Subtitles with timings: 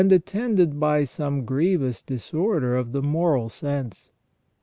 [0.01, 4.09] 7 attended by some grievous disorder of the moral sense.